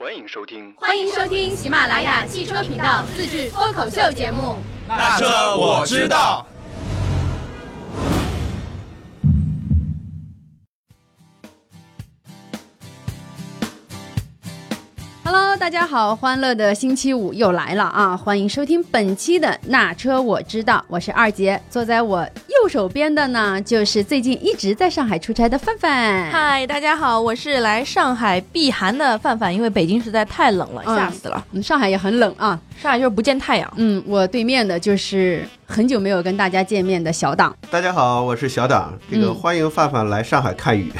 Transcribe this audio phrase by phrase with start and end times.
[0.00, 0.72] 欢迎收听。
[0.76, 4.54] 欢迎收听喜马拉雅汽车频道自制脱口秀节目。
[4.86, 6.46] 那车我知道。
[15.24, 18.16] Hello，大家好，欢乐的星期五又来了啊！
[18.16, 22.24] 欢迎收听本期的那车我知道，我是二姐，坐在我
[22.62, 26.28] 右手边的呢，就是最近一直在上海出差的范范。
[26.30, 31.44] 嗨，大家好，我是来上海避寒的范范，因为北京实在太冷了，嗯吓死了。
[31.52, 32.58] 嗯，上海也很冷啊。
[32.80, 33.72] 上海就是不见太阳。
[33.76, 37.54] 嗯，我对面的就是很久没有跟大家见面的小党。
[37.70, 40.92] 大家好，我是小党，这个嗯欢迎范范来上海看雨。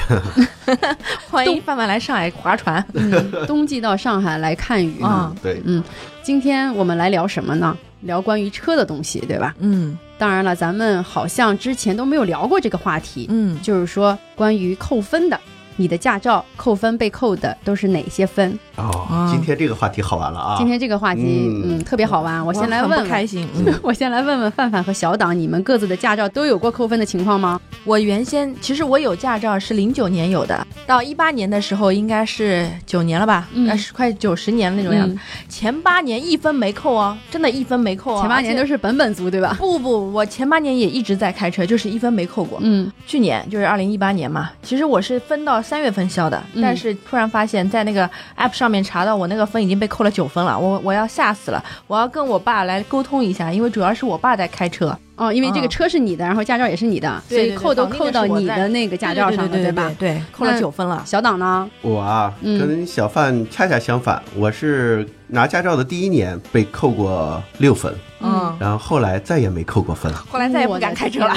[1.29, 2.83] 欢迎范范来上海划船。
[2.93, 5.01] 嗯，冬季到上海来看雨。
[5.03, 5.83] 啊对，嗯，
[6.23, 7.77] 今天我们来聊什么呢？
[8.03, 9.53] 聊关于车的东西，对吧？
[9.59, 13.25] 嗯当然了，咱们好像之前都没有聊过这个话题。
[13.29, 15.39] 嗯，就是说关于扣分的，
[15.77, 18.59] 你的驾照扣分被扣的都是哪些分？
[18.81, 20.55] 哦啊，今天这个话题好玩了啊！
[20.57, 22.43] 今天这个话题，嗯嗯，特别好玩。
[22.43, 23.47] 我先来问问，开心。
[23.55, 27.61] 嗯， 我先来问问范范和小党，你们各自的驾照都有过扣分的情况吗？
[27.85, 35.13] 我原先其实我有驾照是零九年有的，到一八年的时候应该是九年了吧，嗯那是快九十年那种样子。
[35.13, 38.21] 嗯前八年一分没扣哦，真的一分没扣哦。
[38.21, 38.79] 前八年都是。
[38.79, 39.57] 本本族，对吧？
[39.59, 42.57] 不不，我前八年也一直在开车，就是一分没扣过。
[42.61, 59.91] 嗯去年就是二零一八年嘛，其实我是分到三月份销的，嗯但是突然发现，在那个 app 上面查到我那个分已经被扣了九分了，我我要吓死了，我要跟我爸来沟通一下，因为主要是我爸在开车，哦，因为这个嗯车是你的，然后驾照也是你的，所以扣都扣到你的那个驾照上了，对对吧？
[59.97, 61.01] 对，对扣了九分了。
[61.05, 61.69] 小党呢？
[61.81, 70.11] 我啊，嗯跟小范恰恰相反，我是拿驾照的第一年被扣过六分，嗯，然后后来再也没扣过分。
[70.13, 71.33] 后来再也不敢开车了。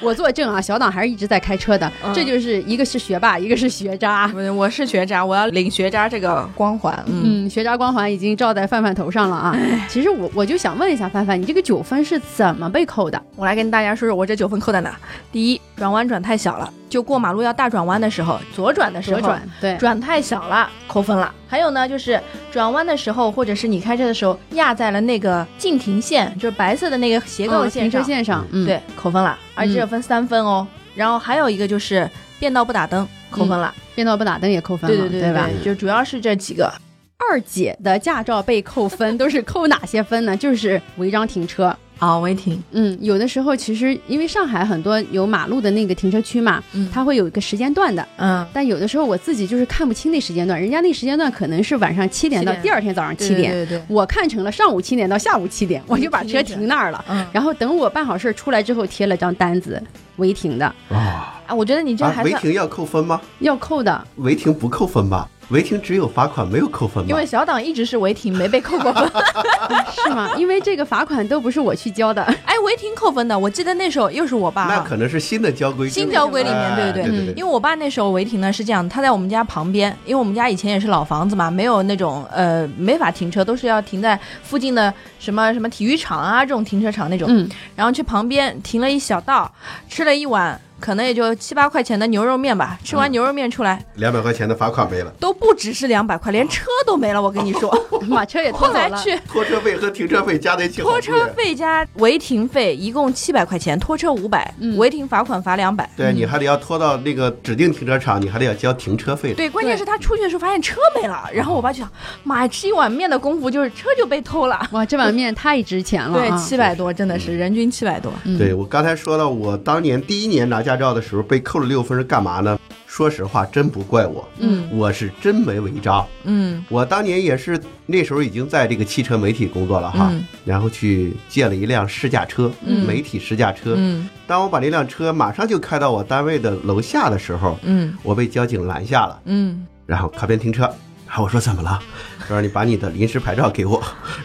[0.00, 4.30] 我 作证啊，小党还是一直在开车的，嗯这就是一个是学霸，一个是学渣。
[4.34, 6.94] 我我是学渣，我要领学渣这个光环。
[7.06, 9.56] 嗯，嗯，学渣光环已经照在范范头上了啊！
[9.88, 13.22] 其实我我就想问一下范范，你这个九分是怎么被扣的？
[13.36, 14.96] 我来跟大家说说我这九分扣在哪。
[15.32, 21.32] 第一，转弯转太小了，就过马路要大转弯的时候，左转的时候左转，对，转太小了，扣分了。
[21.48, 22.20] 还有呢，就是
[22.50, 30.66] 转弯的时候，或者是你开车的时候压在了那个禁停线，就是白色的那个斜杠线停车线上，嗯，对，扣分了，而且这分三分哦。
[30.94, 32.08] 然后还有一个就是
[32.38, 33.74] 变道不打灯，扣分了。
[33.94, 35.48] 变道不打灯也扣分了，对对对吧？
[35.64, 36.72] 就主要是这几个。
[37.18, 40.36] 二姐的驾照被扣分都是扣哪些分呢？
[40.36, 41.74] 就是违章停车。
[41.98, 42.62] 好，违停。
[42.72, 48.06] 嗯，有的时候其实因为上海很多有马路的那个停车区嘛，嗯它会有一个时间段的。
[48.16, 53.82] 嗯，但有的时候我自己就是看不清那时间段，人家那时间段可能是晚上七点到第二天早上七点，对对对。
[53.88, 57.02] 我看成了上午七点到下午七点，我就把车停那儿了。
[57.08, 59.82] 嗯，然后等我办好事儿出来之后，贴了张单子，
[60.16, 63.20] 违停的，啊，啊，我觉得你这啊还算，违停要扣分吗？
[63.38, 64.06] 要扣的。
[64.16, 65.28] 违停不扣分吧？
[65.50, 67.08] 违停只有罚款没有扣分吗？
[67.08, 69.10] 因为小党一直是违停，没被扣过分。
[69.94, 70.30] 是吗？
[70.36, 72.22] 因为这个罚款都不是我去交的。
[72.44, 74.84] 哎，违停扣分的，我记得那时候又是我爸那啊。
[74.86, 89.50] 可能是新的交规，新交规里面对对对因为我爸那时候违停呢是这样，他在我们家旁边，因为我们家以前也是老房子嘛，没有那种呃没法停车，都是要停在附近的什么什么体育场啊这种停车场那种，嗯，然后去旁边停了一小道，
[89.88, 97.70] 吃了一碗可能也就七八块钱的牛肉面吧，吃完嗯牛肉面出来、两百块钱的罚款没了，都不只是两百块，连车都没了，我跟你说，
[98.10, 99.02] 把车也拖走了。
[99.28, 105.88] 拖车费和停车费加在一起拖车费加违停费一共七百块钱，拖车五百、嗯违停罚款罚两百。
[105.96, 109.32] 对，你还得要拖到那个指定停车场，你还得要交停车费。
[109.32, 111.90] 对，关键是他出去的时候发现车没了，然后我爸就想，
[112.22, 114.68] 妈呀，吃一碗面的功夫就是车就被偷了。
[114.72, 116.36] 哇，这碗面太值钱了、对，啊！
[116.36, 118.12] 七百多，真的是人均七百多。
[118.24, 122.58] 嗯对我刚才说到，我当年第一年拿驾照的时候被扣了六分是干嘛呢？
[122.88, 124.68] 说实话，真不怪我，嗯。
[124.72, 126.04] 我是真没违章。
[126.24, 126.64] 嗯。
[126.68, 130.24] 我当年也是那时候已经在这个汽车媒体工作了哈，嗯。
[130.44, 132.84] 然后去借了一辆试驾车，嗯。
[132.84, 133.74] 媒体试驾车。
[133.76, 134.08] 嗯。
[134.26, 137.96] 当我把那辆车马上就开到我单位的楼下的时候，嗯。
[138.02, 139.64] 我被交警拦下了，嗯。
[139.86, 140.68] 然后靠边停车。
[141.06, 141.80] 然后我说怎么了？
[142.20, 143.82] 他说你把你的临时牌照给我。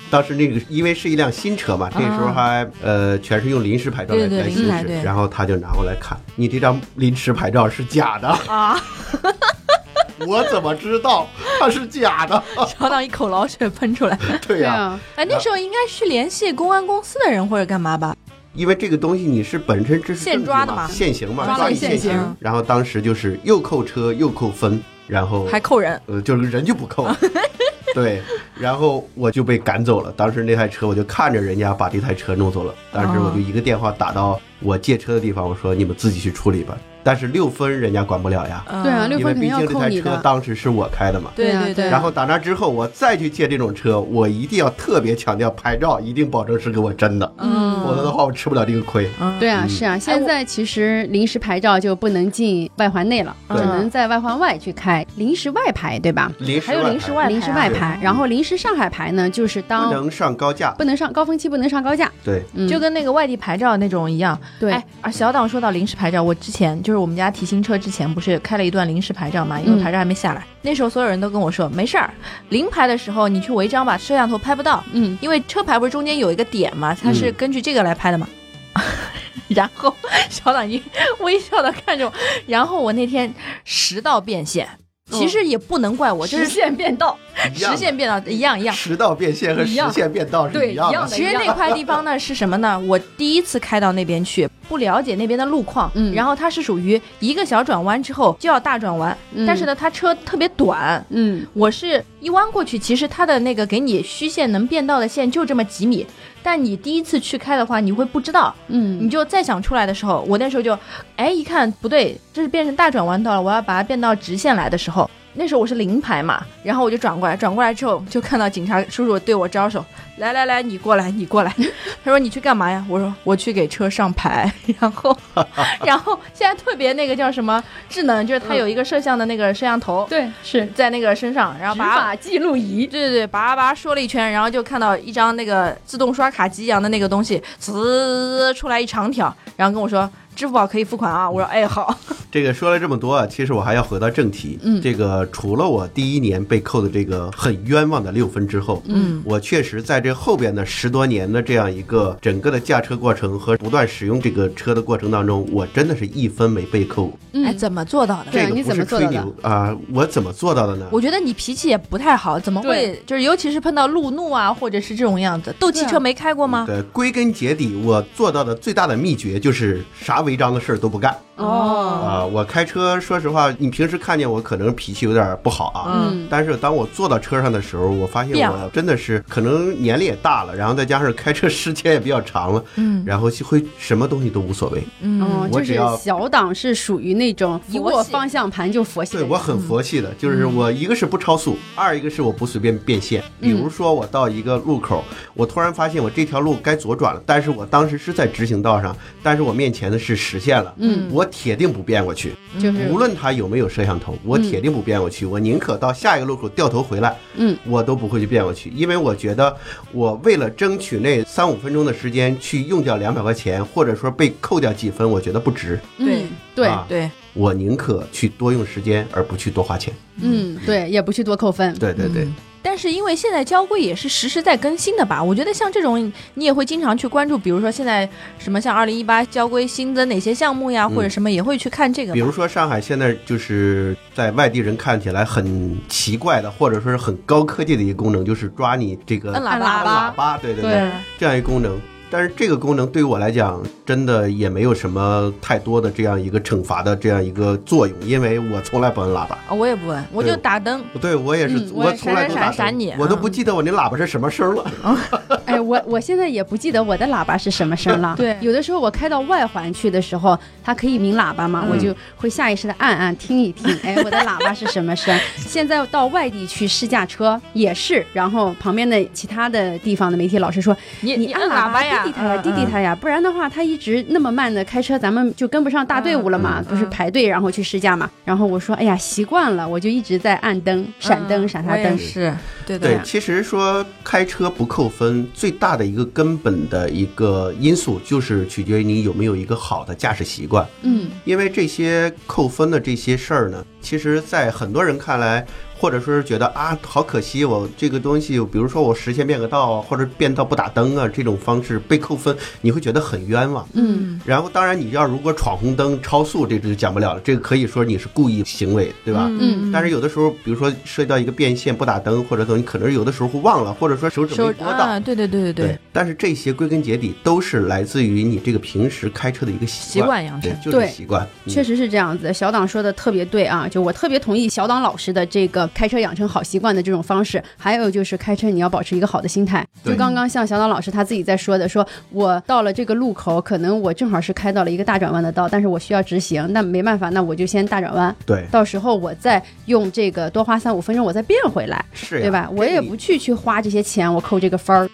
[0.10, 8.28] 当时那个因为是一辆新车嘛，这时候还、呃全是用临时牌照来对对来行驶然后他就拿过来看，你这张临时牌照是假的。
[8.52, 8.82] 啊！
[10.28, 11.28] 我怎么知道
[11.60, 12.44] 它是假的？
[12.78, 14.18] 小党一口老血喷出来。
[14.48, 18.16] 对呀、哎，那时候应该去联系公安公司的人或者干嘛吧？
[18.54, 22.36] 因为这个东西你是本身这是现抓的嘛现行嘛，抓抓你现了现行行。
[22.40, 26.02] 然后当时就是又扣车又扣分，然后还扣人。
[26.06, 27.06] 呃就是人就不扣，
[27.94, 28.22] 对，
[28.58, 30.10] 然后我就被赶走了。
[30.14, 36.78] 当时那台车我就看着人家把这台车弄走了，当时我就一个电话打到我借车的地方，我说你们自己去处理吧。
[37.04, 38.84] 但是六分人家管不了呀，嗯。
[38.84, 41.32] 对啊六因为毕分肯定要竟这台车当时是我开的嘛。
[41.36, 41.90] 对对对啊对啊。
[41.90, 47.82] 然后打那之后，我再去借这种车，我一定要特别强调牌照一定保证是给我真的，嗯。
[47.84, 49.10] 否则的话我吃不了这个亏。
[49.40, 56.32] 对啊，是啊，现在其实临时牌照就不能进外环内了，只能在外环外去开临时外牌，对吧？
[56.40, 64.40] 临时还有临时外临时外牌，然后临时上海牌呢，就是当不当能上高架，不能上高峰期，不能上高架，对，嗯，就跟那个外地牌照那种一样。
[64.60, 64.72] 对。
[64.72, 70.46] 哎，啊，小党说到临时牌照，我之前就是我们家提新车之前，不是开了一段临时牌照嘛，因为嗯牌照还没下来。
[70.62, 72.10] 那时候所有人都跟我说，没事儿，
[72.50, 78.28] 临牌的时候你去违章吧，摄像头拍不到，嗯因为车牌不是中间有一个点嘛，它是嗯根据这个来拍的嘛。
[79.50, 79.94] 然后
[80.30, 80.80] 小党就
[81.20, 82.14] 微笑的看着我，
[82.48, 83.34] 然后我那天
[83.66, 84.66] 十道变现，
[85.12, 87.18] 其实也不能怪我，就是实线变道，
[87.54, 88.74] 实线变道一样一样。
[88.74, 89.92] 实道变现和实一样。
[89.92, 92.80] 现变道是对一样一样的其实那块地方呢是什么呢？
[92.80, 96.14] 我第一次开到那边去，不了解那边的路况，嗯。
[96.14, 99.46] 然后它是属于一个小转弯之后就要大转弯，嗯。
[99.46, 101.06] 但是呢，它车特别短。
[101.10, 101.46] 嗯。
[101.54, 106.06] 我是一弯过去，其实它的那个给你虚线能变道的线就这么几米，
[106.44, 109.00] 但你第一次去开的话，你会不知道，嗯。
[109.00, 110.78] 你嗯就再想出来的时候，我那时候就，
[111.16, 119.84] 哎，一看不对，这是变成大转弯道了，我要把它变到直线来的时候，那时候我是零牌嘛，然后我就转过来，转过来之后就看到警察叔叔对我招手，
[120.18, 121.54] 来来来，你过来，你过来。
[122.04, 122.84] 他说你去干嘛呀？
[122.90, 124.52] 我说我去给车上牌。
[124.80, 125.18] 然后，
[125.86, 140.10] 然后现在特别那个叫什么智能，就是它有一个摄像的那个摄像头，对是在那个身上，然后执把法记录仪，对对对，叭叭说了一圈，然后就看到一张那个自动刷卡机一样的那个东西，呲出来一长条，然后跟我说
[140.42, 141.30] 支付宝可以付款啊。
[141.30, 141.96] 我说哎好，
[142.32, 144.58] 这个说了这么多啊，其实我还要回到正题。
[144.64, 157.12] 嗯这个除了我第一年被扣的这个很冤枉的六分之后，嗯，我确实在这后边的十多年的这样一个整个的驾车过程和不断使用这个车的过程当中，我真的是一分没被扣。
[157.34, 158.32] 嗯哎，怎么做到的？
[158.32, 160.88] 对你这个不是怎么做到的吹牛啊、我怎么做到的呢？
[160.92, 163.00] 我觉得你脾气也不太好，怎么会？
[163.06, 165.54] 就是尤其是碰到路怒啊，或者是这种样子。
[165.60, 166.66] 斗气车没开过吗？
[166.66, 171.14] 对，归根结底，我做到的最大的秘诀就是啥违违章的事儿都不干。
[171.42, 172.02] 哦。
[172.06, 176.28] 啊、我开车，说实话，你平时看见我可能脾气有点不好啊，嗯。
[176.30, 183.04] 但是当我坐到车上的时候，我发现我真的是可能年龄也大了，然后再加上开车时间也比较长了，嗯。
[183.06, 184.84] 然后就会什么东西都无所谓。
[185.02, 185.22] 嗯。
[185.22, 193.24] 哦，就是我只要小党是属于那种一握方向盘就佛系，对我很佛系的，就是我一个是不超速，二一个是我不随便变线。
[193.40, 195.04] 比如说我到一个路口，
[195.34, 201.10] 我突然发现我这条路该左转了，但是我当时是在直行道上，但是我面前的是实线了，嗯。
[201.12, 209.56] 我铁定不变过去，就是无论它有没有摄像头，我铁定不变过去，我宁可到下一个路口掉头回来，嗯，我都不会去变过去，因为我觉得
[209.92, 216.68] 我为了争取那三五分钟的时间去用掉两百块钱，或者说被扣掉几分，我觉得不值，对嗯对。
[216.68, 219.94] 啊对，我宁可去多用时间，而不去多花钱。
[220.22, 220.58] 嗯。
[220.66, 222.26] 对，也不去多扣分，对对对。
[222.26, 222.36] 嗯
[222.72, 228.10] 但是因为现在交规也是实时在更新的吧，我觉得像这种你也会经常去关注，比如说现在
[228.40, 232.16] 什么像二零一八交规新增哪些项目呀，嗯或者什么也会去看这个吧。
[232.16, 240.90] 比如说上海现在就是在外地人看起来很奇怪的，或者说是很高科技的一个功能，就是抓你这个摁喇叭按喇叭，对对对
[241.20, 241.78] 这样一个功能。
[242.12, 249.38] 但是这个功能对于我来讲，真的也没有什么太多的这样一个惩罚的这样一个作用，因为我从来不摁喇叭。
[249.48, 250.84] 啊，我也不摁，我就打灯。
[250.92, 254.66] 不对，我也是，嗯我从来不打闪闪闪你灯我都不记得我那喇叭是什么声了。
[254.84, 254.96] 哎，
[255.72, 258.14] 我我现在也不记得我的喇叭是什么声了。
[258.20, 265.18] 对有的时候我开到外环去的时候，它可以鸣喇叭嘛，嗯我就会下意识的按按听一听，哎， 我的喇叭是什么声？
[265.38, 278.10] 现在到外地去试驾车也是，然后旁边的其他的地方的媒体老师说，你你按喇叭呀，滴滴它呀，嗯滴滴它呀，不然的话，它一直那么慢的开车，咱们就跟不上大队伍了嘛，嗯不是排队然后去试驾嘛。
[278.26, 281.98] 然后我说，哎呀，习惯了，我就一直在按灯、闪灯、闪它灯。
[281.98, 282.36] 是，
[282.66, 290.68] 对的对，其实说开车不扣分，最大的一个根本的一个因素就是取决于你有没有一个好的驾驶习惯。
[290.82, 295.46] 嗯因为这些扣分的这些事儿呢，其实，在很多人看来，
[295.82, 303.68] 或者说是觉得啊，好可惜，我这个东西，比如说我实线变个道啊，或者变道不打灯啊，这种方式被扣分，你会觉得很冤枉。
[303.74, 309.28] 嗯然后，当然你要如果闯红灯、超速，这就讲不了了，这个可以说你是故意行为，对吧？
[309.40, 314.86] 嗯但是有的时候，比如说涉及到一个变线不打灯，或者等你可能有的时候会忘了，或者说手指手没拨到。
[314.86, 321.28] 啊，对对对对对，但是这些归根结底都是来自于你这个平时开车的一个习习惯养成，对就是习惯。
[321.46, 327.44] 嗯确实是这样子，小党说的特别对啊，就我特别同意小党老师的这个开车养成好习惯的这种方式。
[327.58, 329.66] 还有就是开车你要保持一个好的心态。
[329.84, 342.50] 就刚刚像小岛老师他自己在说的，说我到了这个路口，可能我正好是开到了一个大转弯的道，但是我需要直行，那没办法，那我就先大转弯，对，到时候我再用这个多花三五分钟，我再变回来，是呀，对吧？
[342.56, 344.90] 我也不去去花这些钱，我扣这个分儿。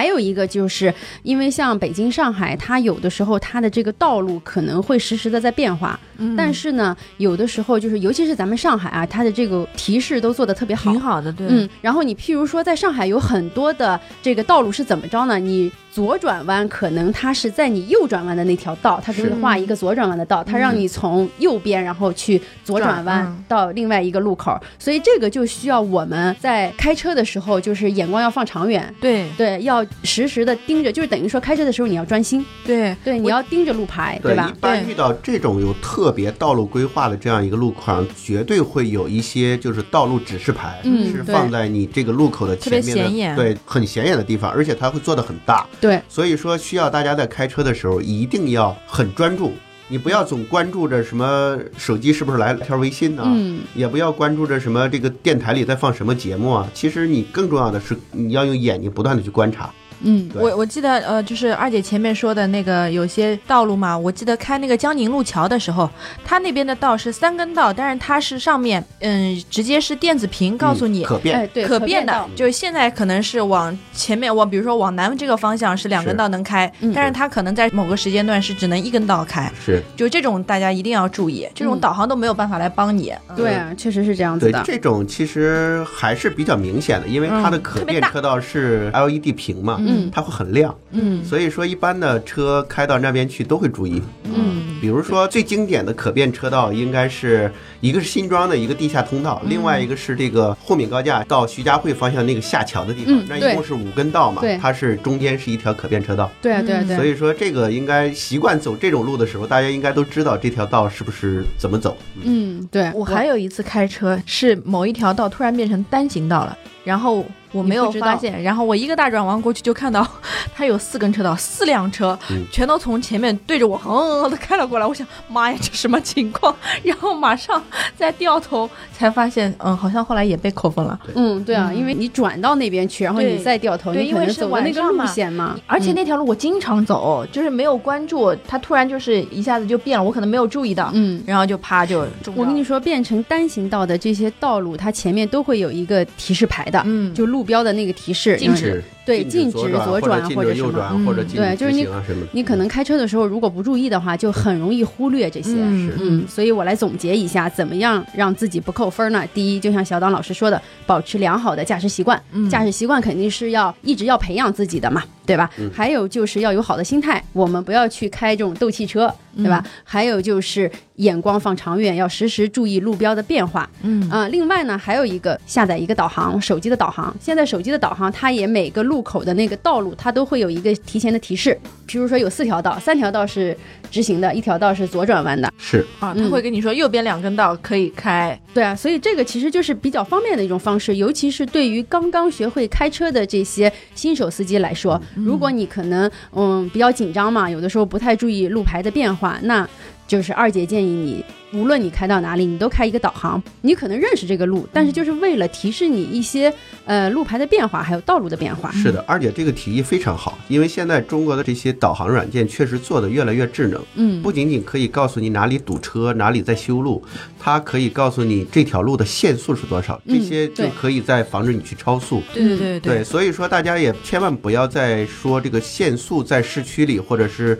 [0.00, 10.98] 还有一个就是因为像北京、上海，它有的时候它的这个道路可能会实时的在变化，嗯但是呢，有的时候就是尤其是咱们上海啊，它的这个提示都做的特别好挺。
[10.98, 15.38] 好的，对，嗯，然后你譬如说，在上海有很多的这个道路是怎么着呢？
[15.38, 23.44] 你左转弯可能它是在你右转弯的那条道，它给你是画一个左转弯的道，它让你从右边然后去左转转弯嗯。
[23.48, 28.94] 到另外一个路口，所以这个就需要我们在开车的时候，就是眼光要放长远。
[29.00, 29.26] 对。
[29.36, 32.94] 对，要实时的盯着，就是等于说开车的时候你要专心，对。
[33.04, 34.52] 对，你要盯着路牌，对，吧？
[34.54, 34.60] 一？
[34.60, 43.36] 般遇到这种有特别道路规划的这样一个路况，绝对会有一些就是道路指示牌，是嗯是放在你这个路口的前面的，特别显眼。
[43.36, 49.52] 对，很显眼的地方，而且它会做的很大，对，所以说需要大家在开车的时候一定要很专注，
[49.88, 56.70] 你不要总关注着什么手机是不是来了条微信呢、嗯，也不要关注着什么这个电台里在放什么节目啊。
[56.74, 59.72] 其实你更重要的是你要用眼睛不断的去观察。
[60.02, 65.88] 嗯，我我记得呃，就是二姐前面说的那个有些道路嘛，我记得开那个江宁路桥的时候，
[66.24, 71.04] 它那边的道是三根道，但是它是上面嗯直接是电子屏告诉你。
[71.04, 72.12] 嗯可变，哎，对，可变的。
[72.12, 76.92] 道，就是现在可能是往前面往，比如说往南这个方向是两根道能开，嗯。
[76.94, 79.82] 但是它可能在某个时间段是只能一根道开，是。
[79.96, 83.12] 就这种大家一定要注意，这种嗯导航都没有办法来帮你。
[83.28, 83.36] 嗯。
[83.36, 84.62] 对啊，确实是这样子对的。
[84.64, 91.24] 这种其实还是比较明显的，因为它的可变车道是 LED 屏嘛，嗯它会很亮，嗯。
[91.24, 94.02] 所以说一般的车开到那边去都会注意。
[94.24, 106.30] 嗯比如说最经典的可变车道，应该是一个是新庄的一个地下通道，另外一个是这个沪闵高架到徐家汇方向那个下桥的地方那一共是五根道嘛对，它是中间是一条可变车道。
[106.40, 106.94] 对啊，对啊，对。
[106.94, 106.96] 啊。
[106.96, 111.96] 所以说，这个应该习惯走这种路的时候，大家应该都知道这条道是不是怎么走。
[112.22, 120.06] 嗯，对，我还有一次开车是某一条道突然变成单行道了，然后我没有发现，然后我一个大转弯过去就看到
[120.54, 122.44] 它有四根车道，四辆车、嗯。
[122.50, 126.54] 全都从前面对着我横横横的开了过来，我想妈呀这什么情况？
[126.82, 127.62] 然后马上
[127.96, 130.98] 再掉头才发现，嗯，好像后来也被扣分了。
[131.14, 131.76] 嗯，对啊，嗯。
[131.76, 141.22] 因为你转到那边去，然后你再掉头，你可能对因为是走的那个路晚上嘛线嘛，而且嗯那条路我经常走，就是没有关注，它突然就是一下子就变了，我可能没有注意到，嗯。
[141.26, 148.66] 然后就啪就，我跟你说，变成单行道的这些道路，它前面都会有一个提示牌的，嗯，就路标的那个提示，禁止。
[148.68, 151.86] 因为对禁止左左转或者右什么转或者禁对就是你。
[152.32, 155.54] 你可能开车的时候如果不注意的话，就很容易忽略这些。
[155.56, 159.24] 嗯嗯，所以我来总结一下，怎么样让自己不扣分呢？
[159.34, 162.20] 第一，就像小党老师说的，保持良好的驾驶习惯。
[162.32, 165.50] 嗯驾驶习惯肯定是要一直要培养自己的嘛，对吧？
[165.58, 169.62] 嗯还有就是要有好的心态，我们不要去开这种斗气车，对吧？
[169.64, 173.68] 嗯还有就是眼光放长远，要时时注意路标的变化。
[173.82, 177.14] 嗯啊、另外呢，还有一个下载一个导航，手机的导航。
[177.20, 181.58] 现在手机的导航，它也每个路口的那个道路，它都会有一个提前的提示。
[181.86, 183.56] 比如说有四条道，三条道是
[183.90, 185.52] 直行的，一条道是左转弯的。
[185.58, 199.68] 是啊，他嗯会跟你说右边两根道可以开，对啊，所以这个其实就是比较方便的一种方式，尤其是对于刚刚学会开车的这些新手司机来说，如果你可能嗯比较紧张嘛，有的时候不太注意路牌的变化，那
[200.06, 203.42] 就是二姐建议你，无论你开到哪里，你都开一个导航。
[203.62, 206.52] 你可能认识这个路，但是就是为了提示你一些
[206.84, 208.70] 呃路牌的变化，还有道路的变化。
[208.72, 217.02] 是的，而且这个提议非常好，因为现在中国的这些导航软件确实做的越来越智能，嗯，不仅仅可以告诉你哪里堵车，哪里在修路，
[217.38, 222.22] 它可以告诉你这条路的限速是多少，这嗯些就可以在防止你去超速。
[222.32, 227.58] 对对对对，所以说大家也千万不要再说这个限速在市区里或者是，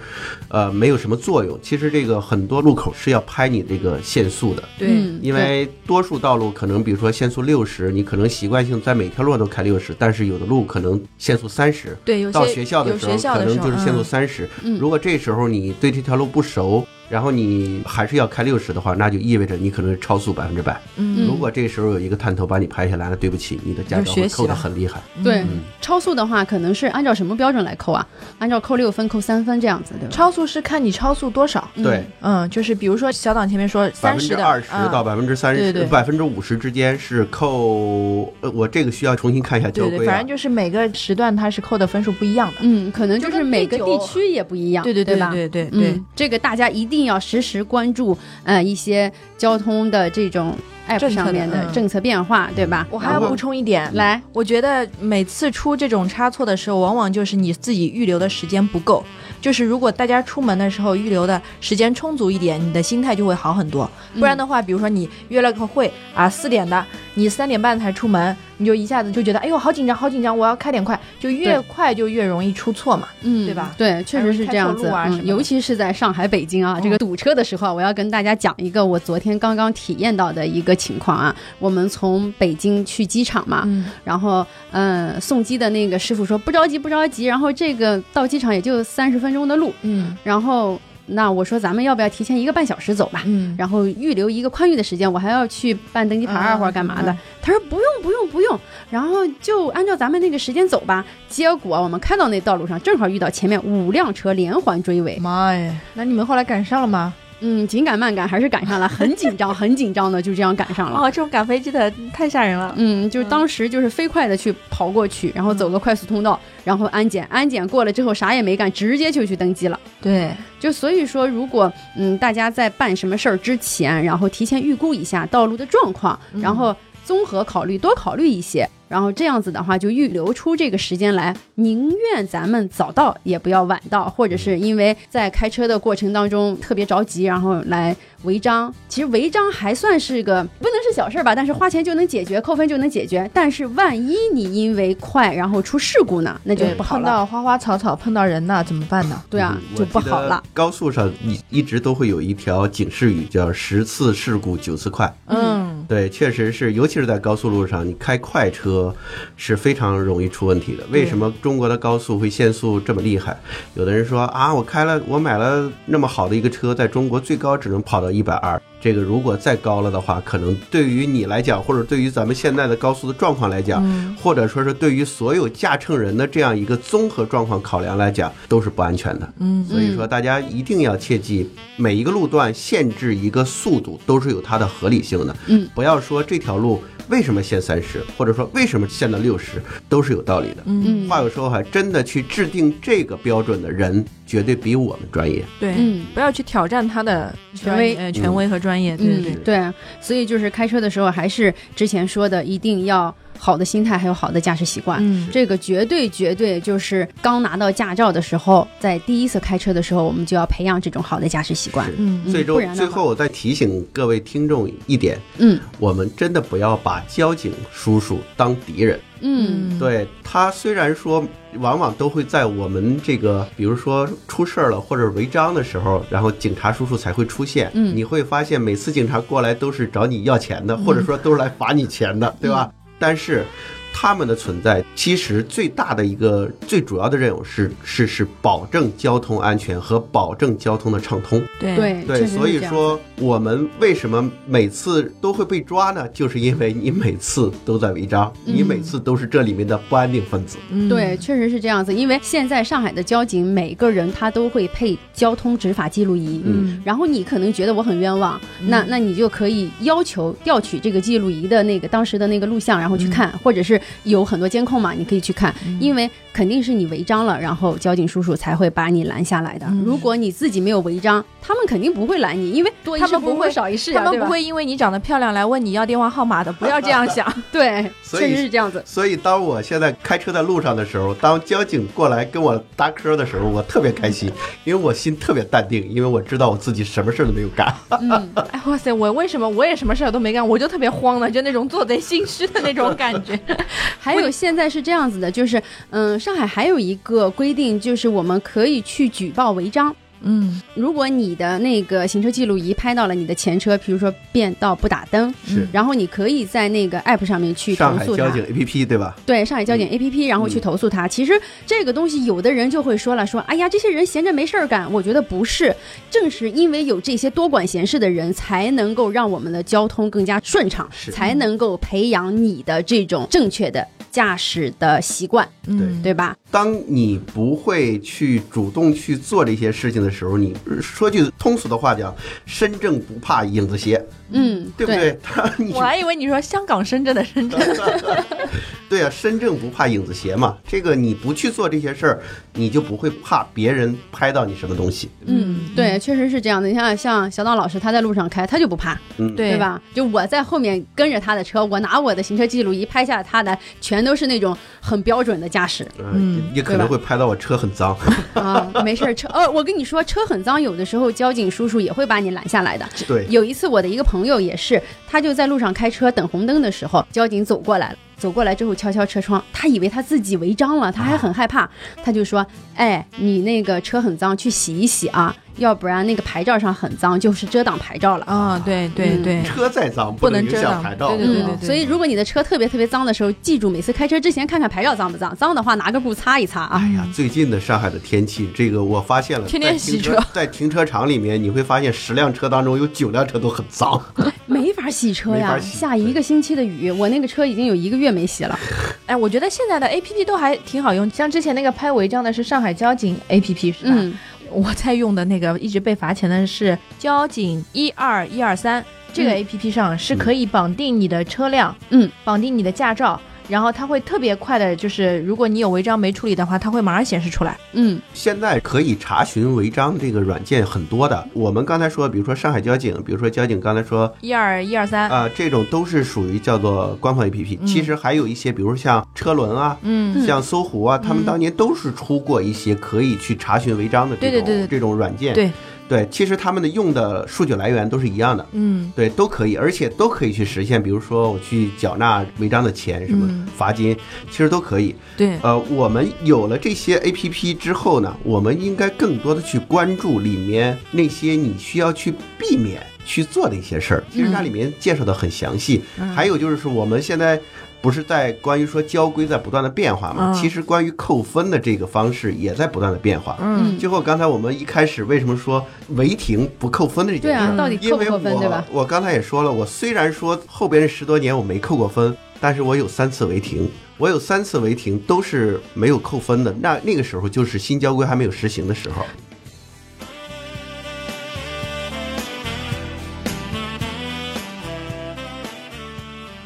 [0.48, 1.58] 呃，没有什么作用。
[1.60, 11.96] 其实这个很多路口是要拍你这个限速的，对，嗯因为多数道路可能比如说限速六十，你可能习惯性在每条路上都开六十，但是有的路可能限速三十。
[12.04, 14.04] 对有些到学校的时候，学校的时候可能就是限速嗯。
[14.04, 14.78] 三十、嗯。
[14.78, 20.80] 如果这时候你对这条路不熟，然后你还是要开六十的话，那就意味着你可能是超速百分之百。
[20.96, 25.00] 嗯如果这时候有一个探头把你拍下来，了对不起，你的驾照会扣的很厉害。
[25.22, 28.06] 对嗯，超速的话，可能是按照什么标准来扣啊？
[28.38, 30.10] 按照扣六分、扣三分这样子，对吧？
[30.10, 31.68] 超速是看你超速多少。
[31.74, 38.32] 对，嗯，就是比如说小党前面说百三十的，分之二十嗯到百分之三十、百分之五十之间是扣。
[38.40, 40.10] 呃，我这个需要重新看一下交对对，规啊。
[40.10, 42.58] 反正就是每个时段它是扣的分数不一样的。
[42.60, 45.30] 嗯，可能就就是每个地区也不一样，对对对吧？
[45.30, 50.56] 对对对嗯，这个大家一定要实时关注，呃，一些交通的这种
[50.88, 52.86] app 上面的嗯政策变化，对吧？
[52.90, 59.04] 我还要补充一点，来，我觉得每次出这种差错的时候，往往就是你自己预留的时间不够。
[59.40, 63.90] 就是如果大家出门的时候预留的时间充足一点，你的心态就会好很多。
[64.18, 73.08] 不然的话，比如说你约了个会啊，四点的，你三点半才出门，你就一下子就觉得，哎呦，好紧张，好紧张，我要开点快，就越快就越容易出错嘛。
[73.22, 74.92] 嗯，对吧对，确实是这样子。
[75.24, 81.34] 尤其是在上海、北京啊，嗯这个堵车的时候啊，我要跟大家讲一个我昨天刚刚体验到的一个情况啊。
[81.58, 90.78] 我们从北京去机场嘛，嗯然后嗯，送机的那个师傅说不着急，不着急，然后这个到机场也就三十分钟的路，嗯然后
[91.10, 93.22] 那我说咱们要不要提前一个半小时走吧？
[93.26, 97.18] 嗯，然后预留一个宽裕的时间，我还要去办登机牌或者干嘛的嗯。
[97.42, 98.58] 他说不用不用不用，
[98.90, 101.04] 然后就按照咱们那个时间走吧。
[101.28, 107.12] 结果我们开到那道路上，正好遇到前面五辆车连环追尾，妈呀，那你们后来赶上了吗？
[107.40, 111.00] 嗯，紧赶慢赶还是赶上了， 很紧张很紧张的就这样赶上了。
[111.00, 112.74] 哦，这种赶飞机的太吓人了。
[112.76, 119.78] 嗯，就当时就是飞快的去跑过去，然后走个快速通道，然后安检，安检过了之后啥也没干，直接就去登机了。
[120.00, 138.74] 对，就所以说，如果嗯大家在办什么事儿之前，然后提前预估一下道路的状况，嗯然后综合考虑，多考虑一些，然后这样子的话，就预留出这个时间来，宁愿咱们早到也不要晚到，或者是因为在开车的过程当中特别着急，然后来违章。
[138.88, 143.30] 其实违章还算是个不能是小事儿吧，但是花钱就能解决，扣分就能解决。
[143.32, 147.04] 但是万一你因为快然后出事故呢，那就对，不好了。
[147.04, 149.22] 碰到花花草草，碰到人呢，怎么办呢？
[149.30, 150.42] 对啊，嗯就不好了。。
[150.52, 155.14] 高速上一一直都会有一条警示语，叫“十次事故九次快”。
[155.26, 155.59] 嗯，
[155.90, 158.94] 对，确实是，尤其是在高速路上，你开快车
[159.36, 160.84] 是非常容易出问题的。
[160.92, 163.36] 为什么中国的高速会限速这么厉害？
[163.74, 168.62] 有的人说啊，我开了，我买了那么好的一个车，在中国最高只能跑到一百二。
[168.80, 179.32] 这个如果再高了的话，可能对于你来讲，或者对于咱们现在的高速的状况来讲，嗯或者说是对于所有驾乘人的这样一个综合状况考量来讲，都是不安全的。
[179.38, 185.36] 嗯所以说大家一定要切记，每一个路段限制一个速度都是有它的合理性的。
[185.46, 190.62] 嗯，不要说这条路为什么限三十，或者说为什么限到六十，都是有道理的。
[190.64, 195.44] 嗯，嗯话又说回来，真的去制定这个标准的人，绝对比我们专业。
[195.58, 198.96] 对，嗯不要去挑战他的权威呃权威和专业。
[198.96, 204.98] 对对对嗯，，对，所以就是开车的时候，还是之前说的，一定要好的心态，还有好的驾驶习惯。
[205.02, 211.90] 嗯，这个绝对绝对就是刚拿到驾照的时候，在第一次开车的时候，我们就要培养这种好的驾驶习惯。
[211.96, 219.00] 嗯嗯最终最后我再提醒各位听众一点，嗯我们真的不要把交警叔叔当敌人。
[219.22, 221.22] 嗯对他虽然说
[221.58, 227.70] 往往都会在我们这个，比如说出事儿了或者违章的时候，然后警察叔叔才会出现。
[227.74, 232.70] 嗯你会发现每次警察过来都是找你要钱的，或者说都是来罚你钱的，对吧？
[233.00, 233.44] 但是。
[233.92, 241.42] 他们的存在其实最大的一个最主要的任务是是是保证交通安全和保证交通的畅通。
[241.58, 246.08] 对对所以说我们为什么每次都会被抓呢？
[246.08, 250.56] 就是因为你每次都在违章，你每次都是这里面的不安定分子。
[250.70, 251.94] 嗯对，确实是这样子。
[251.94, 269.66] 因为现在上海的交警每个人他都会配交通执法记录仪，嗯然后你可能觉得我很冤枉，那那你就可以要求调取这个记录仪的那个当时的那个录像，然后去看，或者是有很多监控嘛，你可以去看，因为肯定是你违章了，然后交警叔叔才会把你拦下来的。
[269.68, 277.26] 嗯如果你自己没有违章，他们肯定不会拦你，因为多一事不如他们不会少一事、啊，他们不会因为你长得漂亮来问你要电话号码的，不要 这样想。
[277.50, 278.82] 对， 确实是这样子。
[278.86, 284.30] 所以，当我现在开车在路上的时候，当交警过来跟我搭嗑的时候，我特别开心，
[284.64, 287.74] 因为我心特别淡定，因为我知道我自己什么事儿都没有干。
[288.00, 293.38] 嗯，哎，哇塞，我为什么我也什么事儿都没干，我就特别慌呢，就那种做贼心虚的那种感觉。
[293.98, 299.94] 还有现在是这样子的，就是嗯，上海还有一个规定，就是我们可以去举报违章。
[300.22, 307.98] 嗯如果你的那个行车记录仪拍到了你的前车，比如说变道不打灯，是然后你可以在那个 app 上面去投诉它。
[307.98, 309.16] 上海交警 APP 对吧？
[309.24, 311.08] 对上海交警 APP，然后去投诉他。
[311.08, 311.32] 其实
[311.66, 314.90] 这个东西，有的人就会说了，说哎呀，这些人闲着没事儿干。
[314.92, 315.74] 我觉得不是，
[316.10, 326.14] 正是因为有这些多管闲事的人，才能够让我们的交通更加顺畅，是才能够培养你的这种正确的驾驶的习惯，嗯，对。
[326.14, 326.36] 吧？
[326.50, 335.18] 当你不会去主动去做这些事情的时候，你说句通俗的话讲，身正不怕影子斜，嗯，对不对？
[335.22, 337.58] 他 你我还以为你说香港深圳的深圳，
[338.90, 340.58] 对啊，身正不怕影子斜嘛。
[340.66, 342.20] 这个你不去做这些事儿，
[342.54, 345.08] 你就不会怕别人拍到你什么东西。
[345.24, 346.66] 嗯，对，确实是这样的。
[346.68, 349.80] 你像像小道老师，他在路上开，他就不怕，嗯，对对吧？
[349.94, 357.96] 就我在后面跟着他的车，我拿我的行车记录仪拍下他的，全都是那种很标准的驾驶嗯，也可能会拍到我车很脏。
[358.34, 359.14] 啊，没事儿。
[359.14, 362.88] 车，呃，我跟你说，车很脏，有的时候交警叔叔也会把你拦下来的。
[363.06, 367.96] 对，有一次，我的一个朋友也是，他就在路上开车等红灯的时候，交警走过来了。
[368.16, 371.66] 走过来之后敲敲车窗，他以为他自己违章了，他还很害怕，
[372.04, 381.10] 他就说：“哎，你那个车很脏，去洗一洗啊，要不然那个牌照上很脏，就是遮挡牌照了。”啊，对对嗯对，车再脏不能影能遮挡响牌照。
[381.10, 386.80] 嗯对对对，对所以如果你的车特别特别脏的时候，记住每次开车之前看看牌照脏不脏，脏的话拿个布擦一擦啊。
[386.82, 394.00] 哎呀，最近的上海的天气，这个我发现了，天天在停洗车在停车场里面，你会发现十辆车当中有九辆车都很脏。
[394.46, 398.58] 没法洗车呀，下一个星期的雨，我那个车已经有一个月没洗了。
[399.06, 403.92] 哎，我觉得现在的 A P P 都还挺好用，像之前那个拍违章的是上海交警 A P P 是吧？
[403.94, 404.12] 嗯，
[404.50, 413.20] 我在用的那个一直被罚钱的是交警一二一二三这个嗯 A P P 上是可以绑定你的车辆，嗯，绑定你的驾照。
[413.50, 417.58] 然后它会特别快的，就是如果你有违章没处理的话，它会马上显示出来。
[417.72, 421.26] 嗯现在可以查询违章这个软件很多的。
[421.34, 427.58] 我们刚才说，比如说上海交警，比如说交警刚才说一二一二三，啊、这种都是属于叫做官方 APP。
[427.60, 435.34] 嗯其实还有一些，比如像车轮啊，嗯，像搜狐啊，他们当年都是出过一些可以去查询违章的这种对对对对这种软件。
[435.34, 435.50] 对
[435.90, 438.46] 对，其实他们的用的数据来源都是一样的。
[438.52, 440.80] 嗯对，都可以，而且都可以去实现。
[440.80, 443.96] 比如说，我去缴纳违章的钱，什么嗯罚金，
[444.30, 444.94] 其实都可以。
[445.16, 454.04] 对，呃，我们有了这些 A P P 之后呢，我们应该更多的去关注里面那些你需要去避免去做的一些事儿。
[454.12, 455.82] 其实它里面介绍的很详细。
[456.14, 457.40] 还有就是说，我们现在。
[457.80, 460.32] 不是在关于说交规在不断的变化吗？
[460.32, 463.36] 嗯其实关于扣分的这个方式也在不断的变化。
[463.40, 467.46] 嗯最后刚才我们一开始为什么说违停不扣分的这件事儿？
[467.46, 468.64] 对啊，到底扣不因为扣分，我对吧？
[468.70, 476.54] 我刚才也说了，我虽然说后边这十多年我没扣过分，但是我有三次违停，我有三次违停都是没有扣分的。
[476.60, 479.04] 那那个时候就是新交规还没有实行的时候。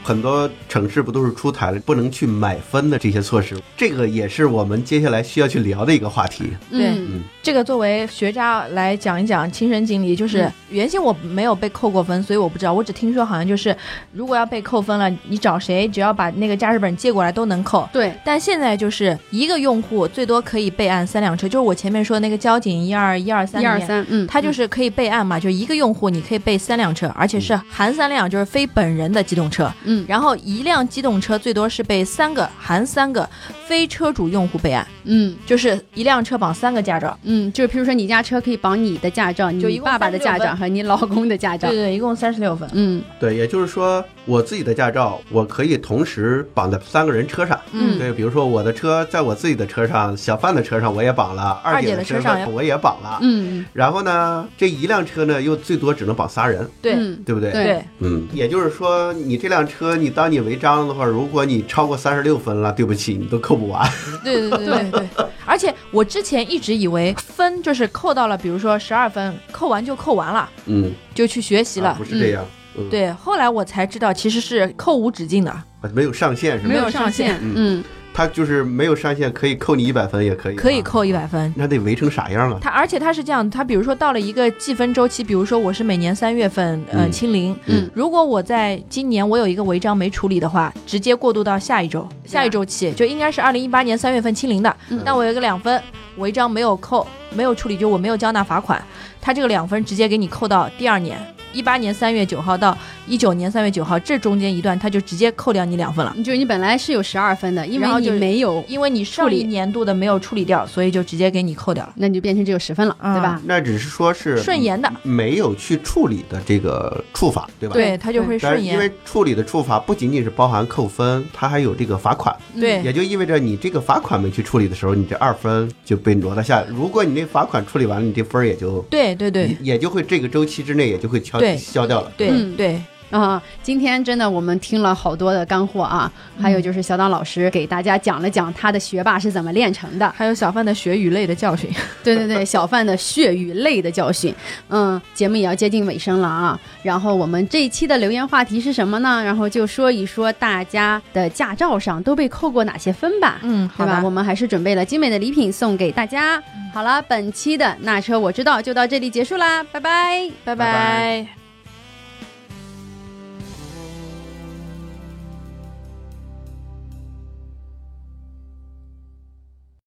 [0.04, 3.56] 很多城市不都是出台了不能去买分的这些措施？
[3.76, 6.44] 这个也是我们接下来需要去聊的一个话题。
[6.70, 13.74] 对嗯这个作为学渣来讲一讲亲身经历，就是嗯原先我没有被扣过分，所以我不知道，我只听说好像就是
[14.12, 17.88] 如果要被扣分了，你找谁只要把那个驾驶本借过来都能扣。
[17.92, 29.70] 对，但现在就是一个用户最多可以备案三辆车，就是我前面说的那个交警一二一二三一二，三，嗯，他就是可以备案嘛，就一个用户你可以备三辆车，而且是含三辆，就是非本人的机动车。
[29.84, 33.28] 嗯然后一辆机动车最多是被三个，含三个
[33.66, 35.36] 非车主用户备案，嗯。
[35.46, 37.18] 就是一辆车绑三个驾照。
[37.22, 41.68] 嗯，就是比如说你家车可以绑你的驾照、就一共你爸爸的驾照和你老公的驾照。
[41.68, 41.76] 对。
[41.76, 42.68] 对，一共三十六分。
[42.72, 43.02] 嗯。
[43.20, 47.60] 对，也就是说，我自己的驾照我可以同时绑在三个人车上。
[47.72, 47.98] 嗯。
[47.98, 53.18] 对，比如说我的车在我自己的车上，小范的车上我也绑了，二姐的车上我也绑了。
[53.20, 53.64] 嗯。
[53.72, 57.22] 然后呢，这一辆车呢又最多只能绑仨人，对、嗯。
[57.26, 57.40] 对不？
[57.40, 57.50] 对？
[57.52, 63.88] 对，嗯，也就是说，你这辆车，你当你违章的话，如果你超过三十六分了，对不起，你都扣不完。
[64.22, 65.26] 对对对对对。
[65.46, 71.90] 而且我之前一直以为分就是扣到了，比如说十二分，扣完就扣完了，嗯，就去学习了。
[71.90, 72.44] 啊不是这样。
[72.76, 75.50] 嗯，对，后来我才知道其实是扣无止境的。
[75.50, 76.76] 啊没有上限是没？
[76.76, 77.38] 有上限。
[77.42, 77.84] 嗯
[78.14, 80.80] 它就是没有上限，可以扣你一百分，也可以，可以。
[80.80, 81.52] 扣一百分。
[81.56, 82.58] 那得围成啥样了？
[82.60, 95.82] 他而且他是这样，他比如说到了一个计分周期，比如说我是每年三月份呃嗯清零，嗯如果我在今年我有一个违章没处理的话，直接过渡到下一周，下一周期就应该是二零一八年三月份清零的，嗯但我有一个两分
[96.18, 98.80] 违章没有扣，没有处理，就我没有交纳罚款，
[99.20, 101.18] 他这个两分直接给你扣到第二年。
[101.54, 106.14] 一八年三月九号到一九年三月九号这中间一段，他就直接扣掉你两分了。
[106.24, 111.92] 就是你本来是有十二分的，因为你然后就没有，因为你上一年度的没有处理掉，所以就直接给你扣掉了。
[111.96, 113.40] 那你就变成只有十分了，嗯对吧？
[113.46, 117.74] 那只是说是顺延的，没有去处理的这个处罚，对吧？。
[117.74, 118.74] 对，他就会顺延。
[118.74, 126.66] 因为处理的处罚不仅仅是包含扣分，它还有这个罚款，对也就意味着你这个罚款没去处理的时候，你这二分就被挪了下来。
[126.68, 132.10] 如果你那罚款处理完了，你这分儿也就对对对也也就会这个周期之内也就会消对消掉了。
[132.16, 132.80] 对嗯对，
[133.20, 141.70] 啊，今天真的我们听了好多的干货啊，还有就是小党老师给大家讲了讲他的学霸是怎么炼成的，还有小范的血与泪的教训。
[142.02, 144.34] 对对对，小范的血与泪的教训。
[144.70, 146.58] 嗯，节目也要接近尾声了啊。
[146.82, 149.22] 然后我们这一期的留言话题是什么呢？
[149.22, 153.38] 然后就说一说大家的驾照上都被扣过哪些分吧。
[153.42, 153.96] 嗯，好吧？
[153.96, 154.14] 吧我。
[154.14, 156.40] 们还是准备了精美的礼品送给大家。
[156.72, 160.30] 好了，本期的那车我知道就到这里结束啦，拜拜。
[160.44, 161.43] 拜拜拜拜